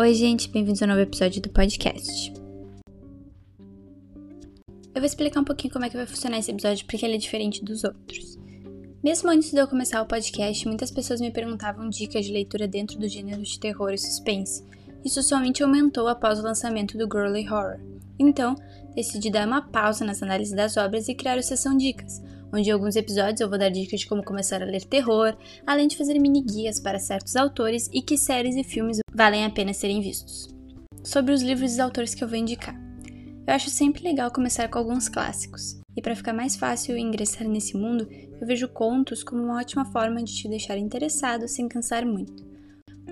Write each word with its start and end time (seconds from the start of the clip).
Oi, 0.00 0.14
gente, 0.14 0.48
bem-vindos 0.48 0.80
a 0.80 0.84
um 0.84 0.90
novo 0.90 1.00
episódio 1.00 1.42
do 1.42 1.48
podcast. 1.48 2.32
Eu 4.94 5.00
vou 5.00 5.04
explicar 5.04 5.40
um 5.40 5.44
pouquinho 5.44 5.72
como 5.72 5.84
é 5.84 5.90
que 5.90 5.96
vai 5.96 6.06
funcionar 6.06 6.38
esse 6.38 6.52
episódio 6.52 6.86
porque 6.86 7.04
ele 7.04 7.16
é 7.16 7.18
diferente 7.18 7.64
dos 7.64 7.82
outros. 7.82 8.38
Mesmo 9.02 9.28
antes 9.28 9.50
de 9.50 9.58
eu 9.58 9.66
começar 9.66 10.00
o 10.00 10.06
podcast, 10.06 10.68
muitas 10.68 10.92
pessoas 10.92 11.20
me 11.20 11.32
perguntavam 11.32 11.90
dicas 11.90 12.24
de 12.24 12.32
leitura 12.32 12.68
dentro 12.68 12.96
do 12.96 13.08
gênero 13.08 13.42
de 13.42 13.58
terror 13.58 13.92
e 13.92 13.98
suspense. 13.98 14.62
Isso 15.04 15.22
somente 15.22 15.62
aumentou 15.62 16.08
após 16.08 16.38
o 16.38 16.42
lançamento 16.42 16.98
do 16.98 17.08
Girly 17.10 17.48
Horror. 17.48 17.78
Então, 18.18 18.54
decidi 18.94 19.30
dar 19.30 19.46
uma 19.46 19.62
pausa 19.62 20.04
nas 20.04 20.22
análises 20.22 20.54
das 20.54 20.76
obras 20.76 21.08
e 21.08 21.14
criar 21.14 21.38
o 21.38 21.42
Sessão 21.42 21.76
Dicas, 21.76 22.20
onde 22.52 22.68
em 22.68 22.72
alguns 22.72 22.96
episódios 22.96 23.40
eu 23.40 23.48
vou 23.48 23.58
dar 23.58 23.68
dicas 23.68 24.00
de 24.00 24.06
como 24.06 24.24
começar 24.24 24.62
a 24.62 24.66
ler 24.66 24.84
terror, 24.84 25.36
além 25.66 25.86
de 25.86 25.96
fazer 25.96 26.18
mini 26.18 26.42
guias 26.42 26.80
para 26.80 26.98
certos 26.98 27.36
autores 27.36 27.88
e 27.92 28.02
que 28.02 28.18
séries 28.18 28.56
e 28.56 28.64
filmes 28.64 28.98
valem 29.14 29.44
a 29.44 29.50
pena 29.50 29.72
serem 29.72 30.00
vistos. 30.00 30.48
Sobre 31.04 31.32
os 31.32 31.42
livros 31.42 31.76
e 31.76 31.80
autores 31.80 32.14
que 32.14 32.24
eu 32.24 32.28
vou 32.28 32.36
indicar. 32.36 32.74
Eu 33.46 33.54
acho 33.54 33.70
sempre 33.70 34.02
legal 34.02 34.30
começar 34.30 34.68
com 34.68 34.78
alguns 34.78 35.08
clássicos, 35.08 35.80
e 35.96 36.02
para 36.02 36.16
ficar 36.16 36.32
mais 36.32 36.54
fácil 36.54 36.98
ingressar 36.98 37.48
nesse 37.48 37.76
mundo, 37.76 38.08
eu 38.40 38.46
vejo 38.46 38.68
contos 38.68 39.22
como 39.24 39.42
uma 39.42 39.58
ótima 39.58 39.84
forma 39.86 40.22
de 40.22 40.34
te 40.34 40.48
deixar 40.48 40.76
interessado 40.76 41.48
sem 41.48 41.68
cansar 41.68 42.04
muito. 42.04 42.47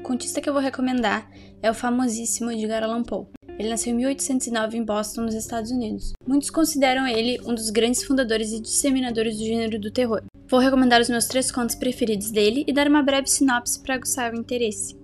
Contista 0.06 0.40
que 0.40 0.48
eu 0.48 0.52
vou 0.52 0.62
recomendar 0.62 1.28
é 1.60 1.68
o 1.68 1.74
famosíssimo 1.74 2.52
Edgar 2.52 2.84
Allan 2.84 3.02
Poe. 3.02 3.26
Ele 3.58 3.68
nasceu 3.68 3.92
em 3.92 3.96
1809 3.96 4.78
em 4.78 4.84
Boston, 4.84 5.22
nos 5.22 5.34
Estados 5.34 5.72
Unidos. 5.72 6.12
Muitos 6.24 6.48
consideram 6.48 7.08
ele 7.08 7.40
um 7.44 7.52
dos 7.52 7.70
grandes 7.70 8.04
fundadores 8.04 8.52
e 8.52 8.60
disseminadores 8.60 9.36
do 9.36 9.44
gênero 9.44 9.80
do 9.80 9.90
terror. 9.90 10.22
Vou 10.48 10.60
recomendar 10.60 11.00
os 11.00 11.08
meus 11.08 11.26
três 11.26 11.50
contos 11.50 11.74
preferidos 11.74 12.30
dele 12.30 12.64
e 12.68 12.72
dar 12.72 12.86
uma 12.86 13.02
breve 13.02 13.26
sinopse 13.26 13.82
para 13.82 13.96
aguçar 13.96 14.32
o 14.32 14.38
interesse. 14.38 14.96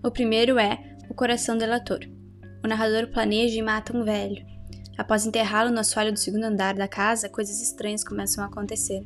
O 0.00 0.12
primeiro 0.12 0.60
é 0.60 0.78
O 1.10 1.14
Coração 1.14 1.58
Delator. 1.58 1.98
O 2.64 2.68
narrador 2.68 3.08
planeja 3.08 3.58
e 3.58 3.62
mata 3.62 3.96
um 3.96 4.04
velho. 4.04 4.46
Após 4.96 5.26
enterrá-lo 5.26 5.72
no 5.72 5.80
assoalho 5.80 6.12
do 6.12 6.20
segundo 6.20 6.44
andar 6.44 6.74
da 6.74 6.86
casa, 6.86 7.28
coisas 7.28 7.60
estranhas 7.60 8.04
começam 8.04 8.44
a 8.44 8.46
acontecer. 8.46 9.04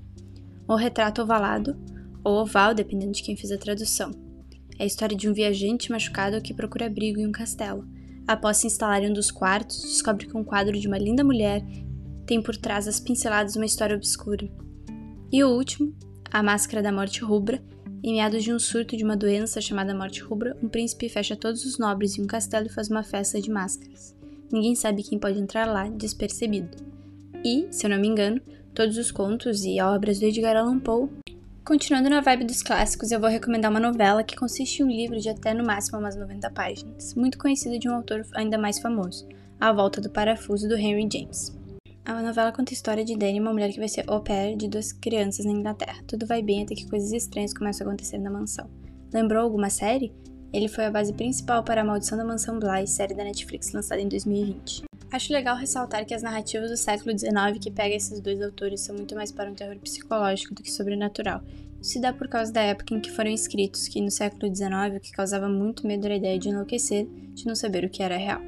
O 0.69 0.75
retrato 0.75 1.23
ovalado, 1.23 1.83
ou 2.23 2.43
oval, 2.43 2.75
dependendo 2.75 3.13
de 3.13 3.23
quem 3.23 3.35
fez 3.35 3.51
a 3.51 3.57
tradução. 3.57 4.34
É 4.79 4.85
a 4.85 4.87
história 4.87 5.17
de 5.17 5.29
um 5.29 5.33
viajante 5.33 5.91
machucado 5.91 6.41
que 6.41 6.55
procura 6.55 6.87
abrigo 6.87 7.21
em 7.21 7.27
um 7.27 7.33
castelo. 7.33 7.87
Após 8.27 8.57
se 8.57 8.67
instalar 8.67 9.03
em 9.03 9.11
um 9.11 9.13
dos 9.13 9.31
quartos, 9.31 9.83
descobre 9.83 10.27
que 10.27 10.37
um 10.37 10.43
quadro 10.43 10.79
de 10.79 10.89
uma 10.89 10.99
linda 10.99 11.23
mulher 11.23 11.63
tem 12.27 12.43
por 12.43 12.57
trás 12.57 12.89
as 12.89 12.99
pinceladas 12.99 13.55
uma 13.55 13.67
história 13.67 13.95
obscura. 13.95 14.49
E 15.31 15.45
o 15.45 15.51
último, 15.51 15.95
A 16.31 16.43
Máscara 16.43 16.83
da 16.83 16.93
Morte 16.93 17.23
Rubra. 17.23 17.63
Em 18.03 18.15
meados 18.15 18.45
de 18.45 18.53
um 18.53 18.59
surto 18.59 18.97
de 18.97 19.05
uma 19.05 19.17
doença 19.17 19.61
chamada 19.61 19.95
Morte 19.95 20.21
Rubra, 20.21 20.57
um 20.63 20.69
príncipe 20.69 21.09
fecha 21.09 21.35
todos 21.35 21.65
os 21.65 21.79
nobres 21.79 22.19
em 22.19 22.23
um 22.23 22.27
castelo 22.27 22.67
e 22.67 22.73
faz 22.73 22.89
uma 22.89 23.03
festa 23.03 23.41
de 23.41 23.51
máscaras. 23.51 24.15
Ninguém 24.53 24.75
sabe 24.75 25.03
quem 25.03 25.19
pode 25.19 25.39
entrar 25.39 25.67
lá 25.67 25.89
despercebido. 25.89 26.77
E, 27.43 27.67
se 27.71 27.87
eu 27.87 27.91
não 27.91 27.99
me 27.99 28.09
engano, 28.09 28.41
todos 28.75 28.99
os 28.99 29.11
contos 29.11 29.65
e 29.65 29.81
obras 29.81 30.19
do 30.19 30.27
Edgar 30.27 30.57
Allan 30.57 30.81
Poe 30.81 31.09
Continuando 31.65 32.11
na 32.11 32.21
vibe 32.21 32.45
dos 32.45 32.63
clássicos, 32.63 33.11
eu 33.11 33.19
vou 33.19 33.31
recomendar 33.31 33.71
uma 33.71 33.81
novela 33.81 34.23
que 34.23 34.37
consiste 34.37 34.81
em 34.81 34.85
um 34.85 34.91
livro 34.91 35.19
de 35.19 35.31
até 35.31 35.55
no 35.55 35.65
máximo 35.65 35.99
umas 35.99 36.15
90 36.15 36.51
páginas, 36.51 37.15
muito 37.15 37.39
conhecido 37.39 37.79
de 37.79 37.89
um 37.89 37.95
autor 37.95 38.23
ainda 38.35 38.59
mais 38.59 38.79
famoso, 38.79 39.27
A 39.59 39.73
Volta 39.73 39.99
do 39.99 40.11
Parafuso, 40.11 40.69
do 40.69 40.77
Henry 40.77 41.09
James. 41.11 41.57
A 42.05 42.21
novela 42.21 42.53
conta 42.53 42.71
a 42.71 42.75
história 42.75 43.03
de 43.03 43.17
Danny, 43.17 43.41
uma 43.41 43.51
mulher 43.51 43.73
que 43.73 43.79
vai 43.79 43.89
ser 43.89 44.05
au 44.07 44.21
pair 44.21 44.59
de 44.59 44.69
duas 44.69 44.93
crianças 44.93 45.47
na 45.47 45.53
Inglaterra. 45.53 46.05
Tudo 46.07 46.27
vai 46.27 46.43
bem 46.43 46.65
até 46.65 46.75
que 46.75 46.87
coisas 46.87 47.11
estranhas 47.13 47.55
começam 47.55 47.87
a 47.87 47.89
acontecer 47.89 48.19
na 48.19 48.31
mansão. 48.31 48.69
Lembrou 49.11 49.43
alguma 49.43 49.71
série? 49.71 50.13
Ele 50.53 50.69
foi 50.69 50.85
a 50.85 50.91
base 50.91 51.15
principal 51.15 51.65
para 51.65 51.81
A 51.81 51.85
Maldição 51.85 52.19
da 52.19 52.27
Mansão 52.27 52.59
Bly, 52.59 52.87
série 52.87 53.15
da 53.15 53.25
Netflix 53.25 53.73
lançada 53.73 54.03
em 54.03 54.09
2020. 54.09 54.85
Acho 55.15 55.33
legal 55.33 55.57
ressaltar 55.57 56.05
que 56.05 56.13
as 56.13 56.25
narrativas 56.25 56.73
do 56.73 56.77
século 56.77 57.17
XIX 57.17 57.57
que 57.61 57.71
pega 57.71 57.95
esses 57.95 58.19
dois 58.19 58.43
autores 58.43 58.81
são 58.81 58.97
muito 58.97 59.15
mais 59.15 59.31
para 59.31 59.49
um 59.49 59.55
terror 59.55 59.77
psicológico 59.77 60.53
do 60.53 60.61
que 60.61 60.73
sobrenatural. 60.73 61.41
Isso 61.81 61.93
se 61.93 62.01
dá 62.01 62.13
por 62.13 62.27
causa 62.27 62.53
da 62.53 62.61
época 62.61 62.93
em 62.93 63.01
que 63.01 63.13
foram 63.13 63.31
escritos, 63.31 63.87
que 63.87 64.01
no 64.01 64.11
século 64.11 64.53
XIX 64.53 64.97
o 64.97 64.99
que 64.99 65.13
causava 65.13 65.49
muito 65.49 65.87
medo 65.87 66.05
era 66.05 66.15
a 66.15 66.17
ideia 66.17 66.37
de 66.37 66.49
enlouquecer, 66.49 67.07
de 67.33 67.47
não 67.47 67.55
saber 67.55 67.85
o 67.85 67.89
que 67.89 68.03
era 68.03 68.17
real. 68.17 68.41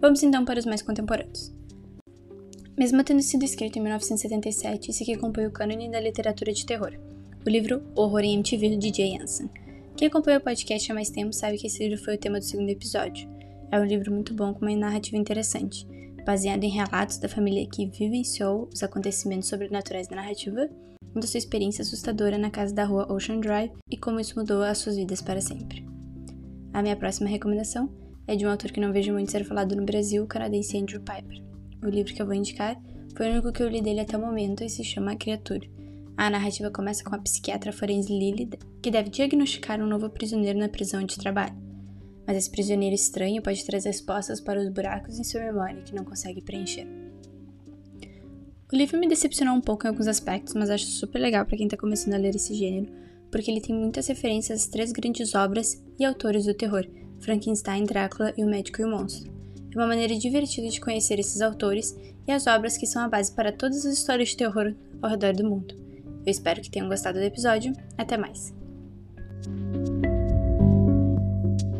Vamos 0.00 0.22
então 0.22 0.44
para 0.44 0.60
os 0.60 0.66
mais 0.66 0.82
contemporâneos. 0.82 1.52
Mesmo 2.78 3.02
tendo 3.02 3.20
sido 3.20 3.44
escrito 3.44 3.80
em 3.80 3.82
1977, 3.82 4.92
esse 4.92 5.02
aqui 5.02 5.16
compõe 5.16 5.46
o 5.46 5.50
cânone 5.50 5.90
da 5.90 5.98
literatura 5.98 6.52
de 6.52 6.64
terror, 6.64 6.92
o 7.44 7.50
livro 7.50 7.82
Horror 7.96 8.20
em 8.20 8.34
MTV 8.34 8.76
de 8.76 8.96
Jay 8.96 9.20
Anson. 9.20 9.48
Quem 9.96 10.06
acompanha 10.06 10.38
o 10.38 10.42
podcast 10.42 10.92
há 10.92 10.94
mais 10.94 11.10
tempo 11.10 11.32
sabe 11.32 11.58
que 11.58 11.66
esse 11.66 11.82
livro 11.82 12.04
foi 12.04 12.14
o 12.14 12.18
tema 12.18 12.38
do 12.38 12.44
segundo 12.44 12.70
episódio. 12.70 13.37
É 13.70 13.78
um 13.78 13.84
livro 13.84 14.10
muito 14.10 14.32
bom 14.32 14.54
com 14.54 14.64
uma 14.64 14.74
narrativa 14.74 15.18
interessante, 15.18 15.86
baseado 16.24 16.64
em 16.64 16.70
relatos 16.70 17.18
da 17.18 17.28
família 17.28 17.68
que 17.68 17.86
vivenciou 17.86 18.68
os 18.72 18.82
acontecimentos 18.82 19.48
sobrenaturais 19.48 20.08
da 20.08 20.16
narrativa, 20.16 20.68
da 21.14 21.26
sua 21.26 21.38
experiência 21.38 21.82
assustadora 21.82 22.38
na 22.38 22.50
casa 22.50 22.74
da 22.74 22.84
rua 22.84 23.12
Ocean 23.12 23.40
Drive 23.40 23.72
e 23.90 23.96
como 23.96 24.20
isso 24.20 24.38
mudou 24.38 24.62
as 24.62 24.78
suas 24.78 24.96
vidas 24.96 25.20
para 25.20 25.40
sempre. 25.40 25.86
A 26.72 26.80
minha 26.80 26.96
próxima 26.96 27.28
recomendação 27.28 27.90
é 28.26 28.34
de 28.36 28.46
um 28.46 28.50
autor 28.50 28.70
que 28.70 28.80
não 28.80 28.92
vejo 28.92 29.12
muito 29.12 29.30
ser 29.30 29.44
falado 29.44 29.76
no 29.76 29.84
Brasil, 29.84 30.24
o 30.24 30.26
canadense 30.26 30.78
Andrew 30.78 31.00
Piper. 31.00 31.42
O 31.84 31.88
livro 31.88 32.14
que 32.14 32.22
eu 32.22 32.26
vou 32.26 32.34
indicar 32.34 32.80
foi 33.14 33.28
o 33.28 33.32
único 33.32 33.52
que 33.52 33.62
eu 33.62 33.68
li 33.68 33.82
dele 33.82 34.00
até 34.00 34.16
o 34.16 34.20
momento 34.20 34.64
e 34.64 34.70
se 34.70 34.82
chama 34.82 35.12
A 35.12 35.16
Criatura. 35.16 35.66
A 36.16 36.30
narrativa 36.30 36.70
começa 36.70 37.04
com 37.04 37.14
a 37.14 37.18
psiquiatra 37.18 37.72
forense 37.72 38.12
Lily, 38.12 38.48
que 38.82 38.90
deve 38.90 39.10
diagnosticar 39.10 39.80
um 39.80 39.86
novo 39.86 40.08
prisioneiro 40.08 40.58
na 40.58 40.68
prisão 40.68 41.04
de 41.04 41.18
trabalho 41.18 41.67
mas 42.28 42.36
esse 42.36 42.50
prisioneiro 42.50 42.94
estranho 42.94 43.40
pode 43.40 43.64
trazer 43.64 43.88
respostas 43.88 44.38
para 44.38 44.60
os 44.60 44.68
buracos 44.68 45.18
em 45.18 45.24
sua 45.24 45.40
memória 45.40 45.80
que 45.80 45.94
não 45.94 46.04
consegue 46.04 46.42
preencher. 46.42 46.86
O 48.70 48.76
livro 48.76 49.00
me 49.00 49.08
decepcionou 49.08 49.54
um 49.54 49.62
pouco 49.62 49.86
em 49.86 49.88
alguns 49.88 50.06
aspectos, 50.06 50.52
mas 50.52 50.68
acho 50.68 50.84
super 50.84 51.18
legal 51.18 51.46
para 51.46 51.56
quem 51.56 51.64
está 51.64 51.76
começando 51.78 52.12
a 52.12 52.18
ler 52.18 52.36
esse 52.36 52.52
gênero, 52.52 52.92
porque 53.30 53.50
ele 53.50 53.62
tem 53.62 53.74
muitas 53.74 54.06
referências 54.08 54.60
às 54.60 54.66
três 54.66 54.92
grandes 54.92 55.34
obras 55.34 55.82
e 55.98 56.04
autores 56.04 56.44
do 56.44 56.52
terror: 56.52 56.86
Frankenstein, 57.18 57.84
Drácula 57.84 58.34
e 58.36 58.44
O 58.44 58.46
Médico 58.46 58.82
e 58.82 58.84
o 58.84 58.90
Monstro. 58.90 59.32
É 59.74 59.78
uma 59.78 59.86
maneira 59.86 60.14
divertida 60.14 60.68
de 60.68 60.82
conhecer 60.82 61.18
esses 61.18 61.40
autores 61.40 61.96
e 62.26 62.30
as 62.30 62.46
obras 62.46 62.76
que 62.76 62.86
são 62.86 63.00
a 63.00 63.08
base 63.08 63.32
para 63.32 63.52
todas 63.52 63.86
as 63.86 63.94
histórias 63.94 64.28
de 64.28 64.36
terror 64.36 64.74
ao 65.00 65.08
redor 65.08 65.34
do 65.34 65.48
mundo. 65.48 65.74
Eu 66.26 66.30
espero 66.30 66.60
que 66.60 66.70
tenham 66.70 66.88
gostado 66.88 67.18
do 67.18 67.24
episódio. 67.24 67.72
Até 67.96 68.18
mais! 68.18 68.52